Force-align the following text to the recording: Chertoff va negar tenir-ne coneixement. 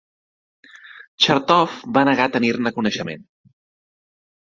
Chertoff 1.27 1.77
va 1.99 2.07
negar 2.11 2.29
tenir-ne 2.39 2.75
coneixement. 2.81 3.33